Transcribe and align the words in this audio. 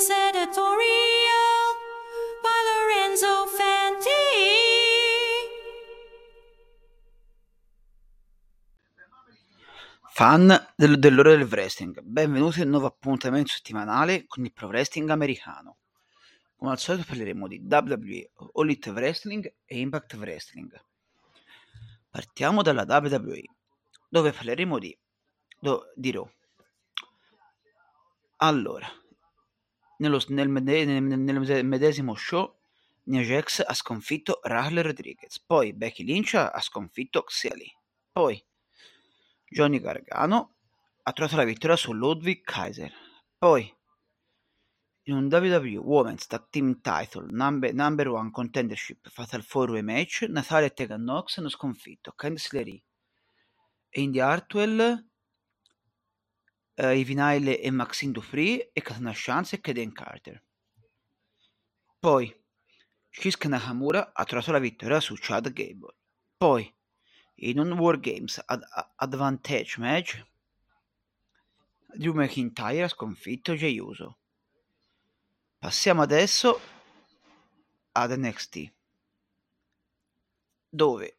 Women's 0.00 0.08
Editorial 0.08 1.76
by 2.40 2.58
Lorenzo 2.72 3.46
Fanti. 3.48 4.08
Fan 10.12 10.72
del- 10.74 10.98
dell'ora 10.98 11.36
del 11.36 11.46
wrestling, 11.46 12.00
benvenuti 12.00 12.62
al 12.62 12.68
nuovo 12.68 12.86
appuntamento 12.86 13.50
settimanale 13.50 14.24
con 14.26 14.42
il 14.42 14.54
pro 14.54 14.68
wrestling 14.68 15.10
americano. 15.10 15.76
Come 16.56 16.70
al 16.70 16.78
solito 16.78 17.04
parleremo 17.06 17.46
di 17.46 17.62
WWE, 17.68 18.30
All 18.54 18.64
Elite 18.64 18.90
Wrestling 18.90 19.54
e 19.66 19.80
Impact 19.80 20.14
Wrestling. 20.14 20.82
Partiamo 22.08 22.62
dalla 22.62 22.86
WWE, 22.88 23.42
dove 24.08 24.32
parleremo 24.32 24.78
di, 24.78 24.98
di 25.94 26.10
Raw. 26.10 26.30
Allora, 28.38 28.90
nello, 30.00 30.20
nel, 30.28 30.48
nel- 30.48 31.18
nel 31.18 31.64
medesimo 31.64 32.14
show, 32.14 32.58
Nia 33.04 33.22
Jax 33.22 33.62
ha 33.66 33.74
sconfitto 33.74 34.40
Raquel 34.42 34.82
Rodriguez, 34.82 35.38
poi 35.40 35.72
Becky 35.72 36.04
Lynch 36.04 36.34
ha 36.34 36.60
sconfitto 36.60 37.22
Xia 37.22 37.54
Li, 37.54 37.72
poi 38.12 38.42
Johnny 39.48 39.80
Gargano 39.80 40.54
ha 41.02 41.12
trovato 41.12 41.36
la 41.36 41.44
vittoria 41.44 41.76
su 41.76 41.92
Ludwig 41.92 42.42
Kaiser. 42.42 42.92
Poi, 43.36 43.74
in 45.04 45.14
un 45.14 45.24
WWE 45.30 45.76
Women's 45.76 46.26
Tag 46.26 46.48
Team 46.50 46.80
Title 46.80 47.26
number, 47.30 47.72
number 47.74 48.08
One 48.08 48.30
Contendership 48.30 49.08
Fatal 49.08 49.44
4 49.44 49.82
match, 49.82 50.22
Natalia 50.28 50.68
e 50.68 50.72
Tegan 50.72 51.02
Nox 51.02 51.38
hanno 51.38 51.48
sconfitto 51.48 52.12
Candice 52.12 52.48
LeRae 52.52 52.82
e 53.88 54.00
Indy 54.02 54.20
Hartwell, 54.20 55.09
eh, 56.74 56.96
Ivy 56.98 57.14
Nile 57.14 57.60
e 57.60 57.70
Maxine 57.70 58.12
Dupri 58.12 58.60
e 58.72 58.80
Katana 58.82 59.12
e 59.12 59.60
Kaden 59.60 59.92
Carter. 59.92 60.42
Poi, 61.98 62.34
Shinsuke 63.10 63.48
Nakamura 63.48 64.12
ha 64.14 64.24
trovato 64.24 64.52
la 64.52 64.58
vittoria 64.58 65.00
su 65.00 65.14
Chad 65.18 65.52
Gable. 65.52 65.94
Poi, 66.36 66.74
in 67.42 67.58
un 67.58 67.72
Wargames 67.72 68.42
ad- 68.46 68.66
a- 68.70 68.92
Advantage 68.96 69.78
match, 69.78 70.24
Drew 71.92 72.14
McIntyre 72.14 72.84
ha 72.84 72.88
sconfitto 72.88 73.54
Jey 73.54 73.78
Uso. 73.78 74.18
Passiamo 75.58 76.02
adesso 76.02 76.60
ad 77.92 78.12
NXT, 78.12 78.72
dove 80.68 81.16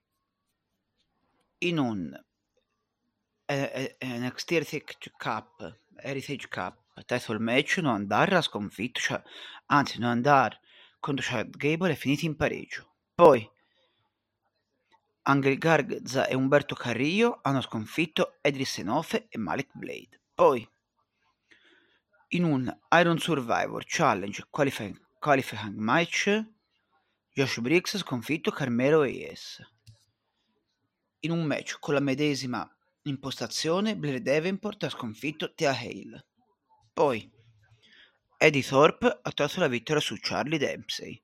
in 1.60 1.78
un 1.78 2.12
eh, 2.14 2.22
eh, 2.22 2.31
NXT 3.52 4.52
Heritage 4.52 5.12
Cup, 5.18 5.78
Heritage 5.98 6.48
Cup 6.48 6.82
title 7.06 7.40
match 7.40 7.78
non 7.78 7.94
andare 7.94 8.36
ha 8.36 8.42
sconfitto, 8.42 9.00
cioè, 9.00 9.22
anzi 9.68 10.00
non 10.00 10.10
andare 10.10 10.60
contro 11.00 11.26
Chad 11.28 11.56
Gable 11.56 11.92
è 11.92 11.96
finito 11.96 12.26
in 12.26 12.36
pareggio. 12.36 12.90
Poi 13.16 13.50
Angel 15.24 15.58
Garza 15.58 16.28
e 16.28 16.36
Umberto 16.36 16.76
Carrillo 16.76 17.40
hanno 17.42 17.62
sconfitto 17.62 18.38
Edris 18.42 18.80
Enofe 18.80 19.28
e 19.30 19.38
Malik 19.38 19.70
Blade. 19.74 20.20
Poi, 20.34 20.68
in 22.30 22.44
un 22.44 22.80
Iron 22.92 23.20
Survivor 23.20 23.84
Challenge 23.86 24.46
qualifying, 24.50 25.00
qualifying 25.20 25.76
match, 25.76 26.44
Josh 27.34 27.60
Briggs 27.60 27.94
ha 27.96 28.00
sconfitto 28.00 28.52
Carmelo 28.52 29.02
Hayes. 29.02 29.62
In 31.24 31.32
un 31.32 31.44
match 31.44 31.78
con 31.80 31.94
la 31.94 32.00
medesima 32.00 32.68
impostazione, 33.04 33.96
Blair 33.96 34.22
Davenport 34.22 34.84
ha 34.84 34.90
sconfitto 34.90 35.54
Thea 35.54 35.72
Hale. 35.72 36.26
Poi, 36.94 37.30
Eddie 38.38 38.64
Thorpe 38.64 39.20
ha 39.22 39.32
trovato 39.32 39.60
la 39.60 39.68
vittoria 39.68 40.02
su 40.02 40.16
Charlie 40.20 40.58
Dempsey. 40.58 41.22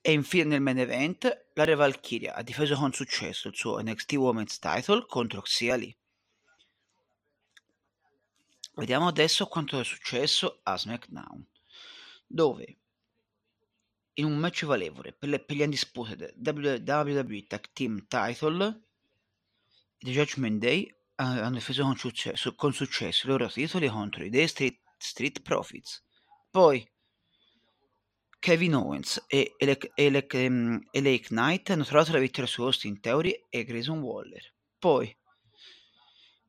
E 0.00 0.12
infine 0.12 0.44
nel 0.44 0.60
main 0.60 0.78
event, 0.78 1.46
la 1.54 1.64
Re 1.64 1.74
Valkyria 1.74 2.34
ha 2.34 2.42
difeso 2.42 2.76
con 2.76 2.92
successo 2.92 3.48
il 3.48 3.56
suo 3.56 3.80
NXT 3.82 4.12
Women's 4.12 4.58
Title 4.58 5.04
contro 5.06 5.42
Xia 5.42 5.74
Li. 5.74 5.94
Vediamo 8.74 9.08
adesso 9.08 9.46
quanto 9.46 9.80
è 9.80 9.84
successo 9.84 10.60
a 10.62 10.78
SmackDown, 10.78 11.44
dove 12.26 12.78
in 14.14 14.24
un 14.24 14.36
match 14.36 14.64
valevole 14.64 15.12
per, 15.12 15.28
le, 15.28 15.40
per 15.40 15.56
gli 15.56 15.62
Undisputed 15.62 16.34
WWE 16.44 17.46
Tag 17.46 17.72
Team 17.72 18.06
Title, 18.06 18.87
The 19.98 20.10
Judgment 20.10 20.60
Day 20.60 20.84
eh, 20.84 20.92
hanno 21.16 21.56
difeso 21.56 21.82
con 21.82 21.96
successo, 21.96 22.54
con 22.54 22.72
successo 22.72 23.26
i 23.26 23.30
loro 23.30 23.48
titoli 23.48 23.88
contro 23.88 24.24
i 24.24 24.30
Day 24.30 24.46
Street, 24.46 24.80
Street 24.96 25.42
Profits. 25.42 26.04
Poi 26.50 26.88
Kevin 28.38 28.74
Owens 28.74 29.24
e 29.26 29.54
e 29.58 30.10
Lake 30.10 31.26
Knight 31.28 31.70
hanno 31.70 31.84
trovato 31.84 32.12
la 32.12 32.18
vittoria 32.20 32.48
su 32.48 32.62
Austin 32.62 33.00
Theory 33.00 33.46
e 33.48 33.64
Grayson 33.64 34.00
Waller. 34.00 34.54
Poi 34.78 35.16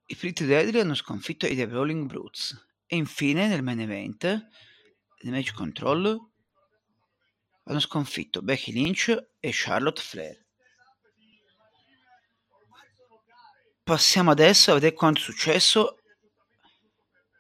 i 0.06 0.16
Pretty 0.16 0.46
Deadly 0.46 0.80
hanno 0.80 0.96
sconfitto 0.96 1.46
i 1.46 1.56
The 1.56 1.66
Rolling 1.66 2.08
Brutes. 2.08 2.68
E 2.88 2.96
infine 2.96 3.48
nel 3.48 3.62
main 3.62 3.80
event, 3.80 4.48
match 5.24 5.54
control, 5.54 6.18
hanno 7.66 7.80
sconfitto 7.80 8.42
Becky 8.42 8.72
Lynch 8.72 9.16
e 9.40 9.52
Charlotte 9.52 10.02
Flair. 10.02 10.48
Passiamo 13.90 14.30
adesso 14.30 14.70
a 14.70 14.76
vedere 14.76 14.94
quanto 14.94 15.20
è 15.20 15.24
successo 15.24 15.98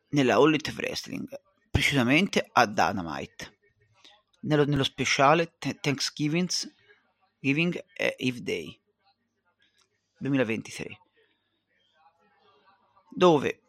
nella 0.09 0.33
All 0.33 0.47
Elite 0.47 0.71
Wrestling, 0.71 1.29
precisamente 1.69 2.49
a 2.51 2.65
Dynamite. 2.65 3.59
Nello, 4.39 4.65
nello 4.65 4.83
speciale 4.83 5.53
Th- 5.59 5.79
Thanksgiving 5.79 6.49
Giving 7.39 7.85
e 7.93 8.15
Eve 8.17 8.41
Day 8.41 8.81
2023 10.17 10.99
dove 13.11 13.61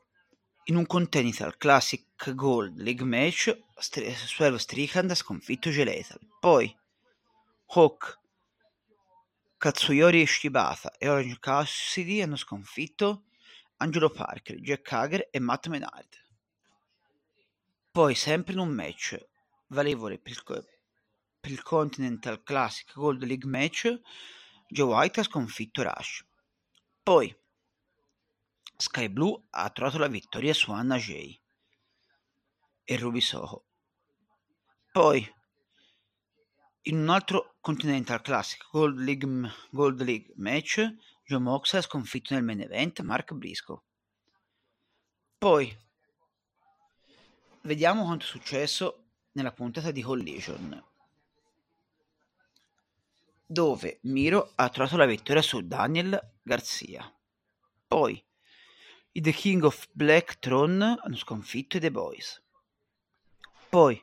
in 0.65 0.77
un 0.77 0.87
Continental 0.87 1.59
Classic 1.59 2.33
Gold 2.35 2.79
League 2.79 3.05
match 3.05 3.55
Swerve 3.77 4.59
Strickland 4.59 5.11
ha 5.11 5.15
sconfitto 5.15 5.69
Gelethal 5.69 6.21
poi 6.41 6.75
Hawk 7.75 8.20
Katsuyori 9.61 10.27
Shibata 10.27 10.97
e 10.97 11.09
Orange 11.09 11.37
Cassidy 11.39 12.23
hanno 12.23 12.37
sconfitto 12.37 13.25
Angelo 13.77 14.09
Parker, 14.09 14.57
Jack 14.57 14.91
Hager 14.91 15.29
e 15.31 15.39
Matt 15.39 15.67
Menard 15.69 16.21
poi 17.93 18.15
sempre 18.15 18.53
in 18.53 18.61
un 18.61 18.69
match 18.69 19.19
valevole 19.69 20.19
per 20.19 20.33
il, 20.33 20.43
per 21.41 21.51
il 21.51 21.63
Continental 21.63 22.43
Classic 22.43 22.93
Gold 22.95 23.25
League 23.25 23.49
match, 23.49 24.01
Joe 24.69 24.95
White 24.95 25.21
ha 25.21 25.23
sconfitto 25.25 25.83
Rush. 25.83 26.25
Poi 27.03 27.37
Sky 28.77 29.09
Blue 29.09 29.43
ha 29.51 29.69
trovato 29.71 29.99
la 29.99 30.07
vittoria 30.07 30.55
su 30.55 30.71
Anna 30.71 30.97
Jay 30.97 31.39
e 32.85 32.97
Ruby 32.97 33.21
Soho. 33.21 33.65
Poi 34.93 35.35
in 36.83 36.97
un 36.97 37.09
altro 37.11 37.57
Continental 37.61 38.23
Classic 38.23 38.67
Gold 38.71 38.99
League, 38.99 39.53
Gold 39.71 40.01
League 40.03 40.33
match, 40.37 40.95
Joe 41.25 41.39
Moxley 41.39 41.81
ha 41.81 41.85
sconfitto 41.85 42.35
nel 42.35 42.43
main 42.43 42.61
event 42.61 43.01
Mark 43.01 43.33
Briscoe. 43.35 43.81
Poi 45.37 45.77
vediamo 47.63 48.05
quanto 48.05 48.25
è 48.25 48.29
successo 48.29 49.05
nella 49.33 49.53
puntata 49.53 49.91
di 49.91 50.03
Collision, 50.03 50.85
dove 53.45 53.99
Miro 54.03 54.53
ha 54.55 54.69
trovato 54.71 54.97
la 54.97 55.07
vittoria 55.07 55.43
su 55.43 55.61
Daniel 55.61 56.33
Garcia. 56.43 57.13
Poi 57.87 58.23
i 59.13 59.21
The 59.21 59.33
King 59.33 59.65
of 59.65 59.89
Black 59.93 60.39
Throne 60.39 60.97
hanno 61.03 61.17
sconfitto 61.17 61.77
i 61.77 61.81
The 61.81 61.91
Boys. 61.91 62.43
Poi 63.69 64.03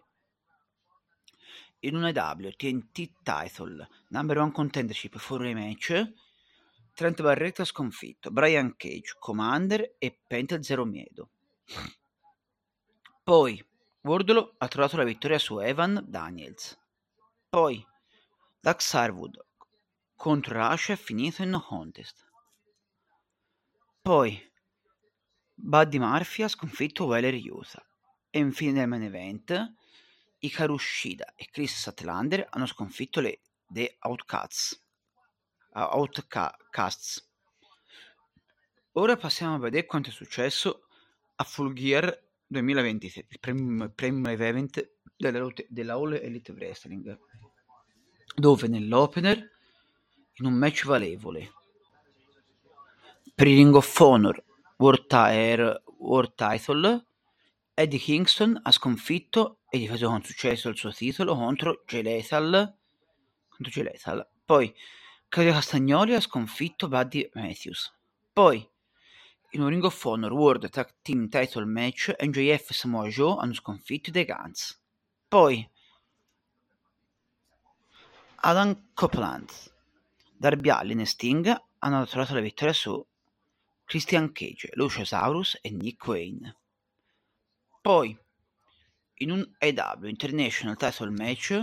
in 1.79 1.95
un 1.95 2.03
AW 2.03 2.49
TNT 2.55 3.11
Title 3.23 3.87
Number 4.09 4.37
One 4.39 4.51
Contendership 4.51 5.17
for 5.17 5.41
Rematch, 5.41 6.13
Trent 6.93 7.21
Barrett 7.21 7.59
ha 7.59 7.65
sconfitto 7.65 8.31
Brian 8.31 8.75
Cage, 8.75 9.15
Commander 9.19 9.95
e 9.99 10.19
Pentel 10.25 10.63
Zero 10.63 10.83
Miedo. 10.83 11.29
Poi 13.23 13.63
Wardlow 14.01 14.55
ha 14.57 14.67
trovato 14.67 14.97
la 14.97 15.03
vittoria 15.03 15.37
su 15.37 15.59
Evan 15.59 16.03
Daniels. 16.07 16.79
Poi 17.49 17.85
Dax 18.59 18.93
Harwood 18.93 19.45
contro 20.15 20.55
Rush 20.55 20.91
è 20.91 20.95
finito 20.95 21.43
in 21.43 21.49
no 21.49 21.61
contest. 21.61 22.25
Poi 24.01 24.51
Buddy 25.53 25.99
Murphy 25.99 26.43
ha 26.43 26.47
sconfitto 26.47 27.05
Weller 27.05 27.35
Yuta. 27.35 27.85
E 28.29 28.39
infine 28.39 28.71
nel 28.71 28.87
main 28.87 29.03
event 29.03 29.75
Hikaru 30.39 30.77
Shida 30.77 31.33
e 31.35 31.47
Chris 31.51 31.75
Statlander 31.75 32.47
hanno 32.49 32.65
sconfitto 32.65 33.19
le 33.19 33.41
The 33.67 33.97
Outcasts. 34.01 34.83
Outcasts. 35.73 37.29
Ora 38.93 39.15
passiamo 39.15 39.55
a 39.55 39.59
vedere 39.59 39.85
quanto 39.85 40.09
è 40.09 40.11
successo 40.11 40.87
a 41.35 41.43
Full 41.43 41.73
Gear 41.73 42.25
2023, 42.47 43.25
il 43.29 43.39
premium, 43.39 43.91
premium 43.93 44.27
event 44.27 44.91
della, 45.15 45.47
della 45.67 45.93
All 45.93 46.13
Elite 46.13 46.51
Wrestling, 46.53 47.19
dove 48.35 48.67
nell'opener, 48.67 49.37
in 50.33 50.45
un 50.45 50.53
match 50.53 50.85
valevole, 50.85 51.51
per 53.35 53.47
il 53.47 53.55
Ring 53.57 53.75
of 53.75 53.99
Honor 53.99 54.43
World, 54.77 55.07
Tire, 55.07 55.83
World 55.97 56.33
Title, 56.35 57.06
Eddie 57.79 57.99
Kingston 57.99 58.59
ha 58.63 58.71
sconfitto 58.71 59.59
e 59.69 59.77
difeso 59.77 60.07
con 60.07 60.23
successo 60.23 60.69
il 60.69 60.75
suo 60.75 60.91
titolo 60.91 61.35
contro 61.35 61.83
Jay 61.85 62.25
contro 62.27 63.69
Jay. 63.69 64.25
Poi 64.43 64.73
Claudio 65.27 65.53
Castagnoli 65.53 66.15
ha 66.15 66.19
sconfitto 66.19 66.87
Buddy 66.87 67.29
Matthews. 67.35 67.93
Poi 68.33 68.67
in 69.51 69.61
un 69.61 69.69
Ring 69.69 69.83
of 69.83 70.05
Honor 70.05 70.33
World 70.33 70.67
Tag 70.71 70.95
Team 71.03 71.29
Title 71.29 71.65
Match 71.65 72.15
MJF 72.19 72.71
e 72.71 72.73
Samoa 72.73 73.07
Joe 73.09 73.37
hanno 73.37 73.53
sconfitto 73.53 74.09
The 74.09 74.25
Guns. 74.25 74.81
Poi 75.27 75.69
Adam 78.37 78.89
Copeland, 78.95 79.51
Darby 80.35 80.69
Allin 80.69 81.01
e 81.01 81.05
Sting 81.05 81.55
hanno 81.77 82.07
trovato 82.07 82.33
la 82.33 82.39
vittoria 82.39 82.73
su 82.73 83.05
Christian 83.85 84.31
Cage, 84.31 84.71
Luciasaurus 84.73 85.59
e 85.61 85.69
Nick 85.69 86.07
Wayne. 86.07 86.55
Poi, 87.87 88.13
in 89.19 89.31
un 89.31 89.49
AW 89.59 90.07
International 90.07 90.75
Title 90.75 91.09
Match, 91.09 91.57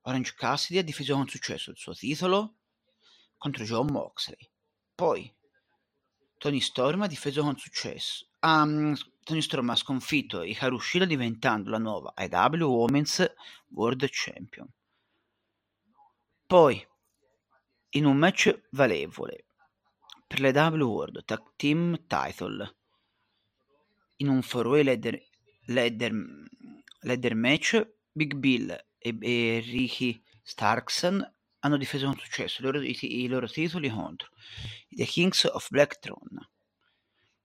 Orange 0.00 0.34
Cassidy 0.34 0.80
ha 0.80 0.82
difeso 0.82 1.14
con 1.14 1.28
successo 1.28 1.70
il 1.70 1.76
suo 1.76 1.94
titolo 1.94 2.56
contro 3.38 3.62
John 3.62 3.86
Moxley. 3.92 4.50
Poi, 4.96 5.32
Tony 6.38 6.58
Storm 6.58 7.02
ha 7.02 7.06
difeso 7.06 7.42
con 7.42 7.56
successo. 7.56 8.30
Um, 8.40 8.96
Tony 9.22 9.40
Storm 9.40 9.70
ha 9.70 9.76
sconfitto 9.76 10.42
Hikaru 10.42 10.76
Shida 10.76 11.04
diventando 11.04 11.70
la 11.70 11.78
nuova 11.78 12.14
AW 12.16 12.64
Women's 12.64 13.24
World 13.68 14.08
Champion. 14.10 14.68
Poi, 16.48 16.84
in 17.90 18.06
un 18.06 18.16
match 18.16 18.60
valevole 18.70 19.44
per 20.26 20.40
l'AW 20.40 20.82
World 20.82 21.24
Tag 21.24 21.52
Team 21.54 22.06
Title, 22.08 22.74
in 24.16 24.28
un 24.28 24.38
4-way 24.38 24.82
ladder, 24.82 25.22
ladder, 25.66 26.12
ladder 27.00 27.34
match, 27.34 27.86
Big 28.12 28.34
Bill 28.34 28.70
e, 28.98 29.16
e 29.20 29.60
Ricky 29.64 30.22
Starkson 30.42 31.32
hanno 31.60 31.76
difeso 31.76 32.06
con 32.06 32.18
successo 32.18 32.60
i 32.60 32.64
loro, 32.64 32.80
i, 32.82 32.96
i 33.00 33.26
loro 33.26 33.48
titoli 33.48 33.88
contro 33.88 34.28
The 34.88 35.04
Kings 35.04 35.44
of 35.44 35.68
Black 35.70 35.98
Throne, 35.98 36.50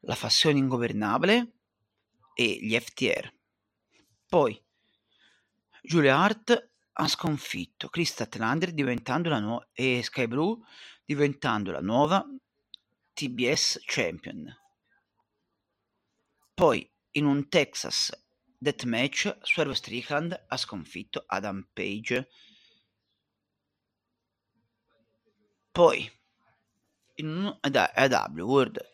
la 0.01 0.15
fazione 0.15 0.59
ingovernabile 0.59 1.53
e 2.33 2.57
gli 2.61 2.77
FTR. 2.77 3.31
Poi 4.27 4.61
Julia 5.81 6.17
Hart 6.17 6.69
ha 6.91 7.07
sconfitto 7.07 7.87
Chris 7.87 8.19
Atlander 8.19 8.73
diventando 8.73 9.29
la 9.29 9.39
nuova 9.39 9.67
e 9.71 10.01
Sky 10.03 10.27
Blue 10.27 10.59
diventando 11.05 11.71
la 11.71 11.79
nuova 11.79 12.25
TBS 13.13 13.81
Champion. 13.85 14.53
Poi 16.53 16.89
in 17.11 17.25
un 17.25 17.47
Texas 17.49 18.11
Deathmatch 18.57 19.37
Swerve 19.41 19.75
Strickland 19.75 20.45
ha 20.47 20.57
sconfitto 20.57 21.23
Adam 21.27 21.67
Page 21.73 22.27
Poi, 25.71 26.11
in 27.15 27.27
un 27.27 27.57
AW 27.61 28.45
World 28.45 28.85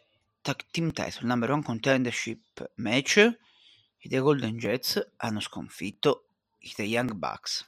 Tag 0.41 0.65
Team 0.69 0.91
Title 0.91 1.25
Number 1.25 1.49
One 1.49 1.63
Contendership 1.63 2.69
Match, 2.75 3.17
i 3.17 4.07
The 4.07 4.19
Golden 4.19 4.57
Jets 4.59 5.13
hanno 5.17 5.39
sconfitto 5.39 6.27
i 6.59 6.71
The 6.75 6.83
Young 6.83 7.13
Bucks. 7.13 7.67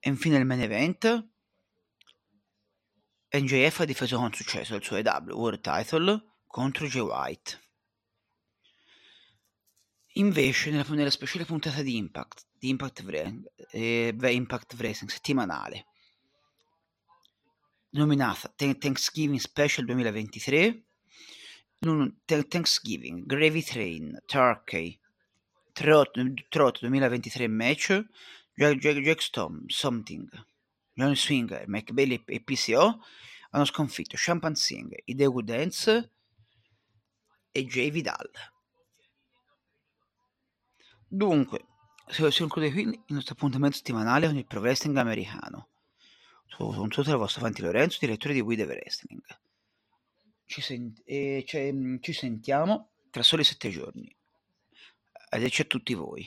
E 0.00 0.08
infine 0.08 0.38
il 0.38 0.44
main 0.44 0.62
event, 0.62 1.28
NJF 3.30 3.78
ha 3.78 3.84
difeso 3.84 4.16
con 4.16 4.32
successo 4.32 4.74
il 4.74 4.82
suo 4.82 4.96
AW 4.96 5.38
World 5.38 5.60
Title 5.60 6.40
contro 6.46 6.86
Jay 6.86 7.02
White. 7.02 7.60
Invece, 10.16 10.70
nella, 10.70 10.84
nella 10.90 11.10
speciale 11.10 11.44
puntata 11.44 11.80
di 11.80 11.96
Impact, 11.96 12.46
di 12.58 12.68
Impact, 12.68 13.04
eh, 13.70 14.14
Impact 14.20 14.74
Wrestling 14.74 15.10
settimanale, 15.10 15.86
nominata 17.90 18.52
Thanksgiving 18.54 19.38
Special 19.38 19.86
2023, 19.86 20.84
Thanksgiving, 22.48 23.24
Gravy 23.24 23.62
Train, 23.62 24.22
Turkey, 24.26 25.00
Trot, 25.72 26.10
Trot 26.48 26.78
2023 26.80 27.48
match, 27.48 28.04
Jack, 28.54 28.76
Jack, 28.76 28.98
Jack 28.98 29.22
Storm, 29.22 29.64
Something, 29.68 30.28
John 30.92 31.16
Swinger, 31.16 31.64
Mike 31.68 31.92
Bailey 31.94 32.22
e 32.26 32.42
PCO 32.42 33.00
hanno 33.50 33.64
sconfitto 33.64 34.16
Champagne 34.18 34.56
Singh, 34.56 34.94
Good 35.06 35.44
Dance 35.44 36.10
e 37.50 37.64
Jay 37.64 37.90
Vidal. 37.90 38.30
Dunque, 41.14 41.66
sono 42.06 42.30
Circo 42.30 42.58
dei 42.58 42.72
qui 42.72 42.84
il 42.84 43.02
nostro 43.08 43.34
appuntamento 43.34 43.76
settimanale 43.76 44.28
con 44.28 44.38
il 44.38 44.46
pro 44.46 44.60
wrestling 44.60 44.96
americano. 44.96 45.68
Sono, 46.46 46.72
sono 46.72 46.88
tutto 46.88 47.10
il 47.10 47.16
vostro 47.16 47.42
Fanti 47.42 47.60
Lorenzo, 47.60 47.98
direttore 48.00 48.32
di 48.32 48.40
We 48.40 48.56
The 48.56 48.64
Wrestling. 48.64 49.20
Ci, 50.46 50.62
sent- 50.62 51.02
eh, 51.04 51.44
cioè, 51.46 51.70
mm, 51.70 51.96
ci 52.00 52.14
sentiamo 52.14 52.92
tra 53.10 53.22
soli 53.22 53.44
sette 53.44 53.68
giorni. 53.68 54.10
Arrivederci 55.28 55.60
a 55.60 55.66
tutti 55.66 55.92
voi. 55.92 56.22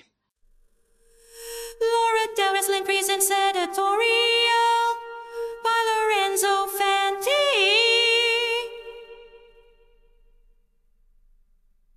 Laura 1.80 2.34
the 2.36 2.50
Wrestling 2.52 2.86
Presents 2.86 3.28
Editorial 3.32 3.74
by 5.64 5.82
Lorenzo 5.90 6.68
Fanti. 6.68 7.45